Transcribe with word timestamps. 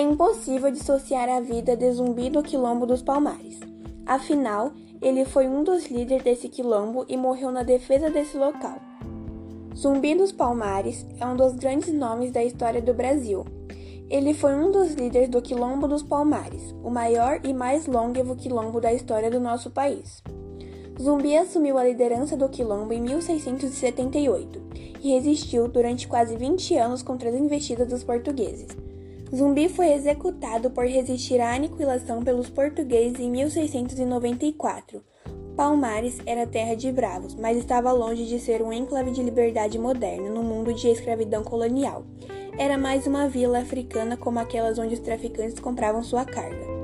impossível 0.00 0.70
dissociar 0.70 1.28
a 1.28 1.40
vida 1.40 1.76
de 1.76 1.92
Zumbi 1.92 2.30
do 2.30 2.42
Quilombo 2.42 2.86
dos 2.86 3.02
Palmares. 3.02 3.60
Afinal, 4.06 4.72
ele 5.02 5.24
foi 5.24 5.46
um 5.46 5.62
dos 5.62 5.86
líderes 5.90 6.24
desse 6.24 6.48
quilombo 6.48 7.04
e 7.08 7.16
morreu 7.16 7.50
na 7.50 7.62
defesa 7.62 8.08
desse 8.08 8.36
local. 8.36 8.76
Zumbi 9.76 10.14
dos 10.14 10.32
Palmares 10.32 11.04
é 11.18 11.26
um 11.26 11.36
dos 11.36 11.54
grandes 11.54 11.92
nomes 11.92 12.30
da 12.30 12.42
história 12.42 12.80
do 12.80 12.94
Brasil. 12.94 13.44
Ele 14.08 14.32
foi 14.32 14.54
um 14.54 14.70
dos 14.70 14.92
líderes 14.92 15.28
do 15.28 15.42
Quilombo 15.42 15.88
dos 15.88 16.02
Palmares, 16.02 16.74
o 16.82 16.90
maior 16.90 17.40
e 17.42 17.52
mais 17.52 17.86
longevo 17.86 18.36
quilombo 18.36 18.80
da 18.80 18.92
história 18.92 19.30
do 19.30 19.40
nosso 19.40 19.70
país. 19.70 20.22
Zumbi 21.00 21.36
assumiu 21.36 21.78
a 21.78 21.84
liderança 21.84 22.36
do 22.36 22.48
quilombo 22.48 22.92
em 22.92 23.00
1678 23.00 24.62
e 25.02 25.14
resistiu 25.14 25.66
durante 25.66 26.06
quase 26.06 26.36
20 26.36 26.76
anos 26.76 27.02
contra 27.02 27.30
as 27.30 27.34
investidas 27.34 27.88
dos 27.88 28.04
portugueses. 28.04 28.68
Zumbi 29.34 29.66
foi 29.70 29.92
executado 29.92 30.70
por 30.70 30.84
resistir 30.84 31.40
à 31.40 31.54
aniquilação 31.54 32.22
pelos 32.22 32.50
portugueses 32.50 33.18
em 33.18 33.30
1694. 33.30 35.02
Palmares 35.56 36.18
era 36.26 36.46
terra 36.46 36.74
de 36.74 36.92
bravos, 36.92 37.34
mas 37.34 37.56
estava 37.56 37.92
longe 37.92 38.26
de 38.26 38.38
ser 38.38 38.60
um 38.60 38.72
enclave 38.72 39.10
de 39.10 39.22
liberdade 39.22 39.78
moderna 39.78 40.28
no 40.28 40.42
mundo 40.42 40.74
de 40.74 40.88
escravidão 40.88 41.42
colonial. 41.42 42.04
Era 42.58 42.76
mais 42.76 43.06
uma 43.06 43.26
vila 43.26 43.60
africana 43.60 44.18
como 44.18 44.38
aquelas 44.38 44.78
onde 44.78 44.94
os 44.94 45.00
traficantes 45.00 45.58
compravam 45.58 46.02
sua 46.02 46.26
carga. 46.26 46.81